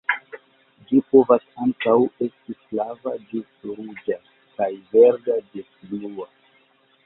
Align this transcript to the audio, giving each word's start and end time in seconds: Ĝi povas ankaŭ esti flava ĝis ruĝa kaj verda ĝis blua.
Ĝi 0.91 1.01
povas 1.09 1.45
ankaŭ 1.65 1.93
esti 2.27 2.57
flava 2.63 3.15
ĝis 3.27 3.69
ruĝa 3.69 4.19
kaj 4.57 4.73
verda 4.97 5.41
ĝis 5.53 5.73
blua. 5.93 6.31